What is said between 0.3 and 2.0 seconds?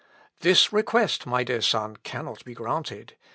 _"This request, my dear son,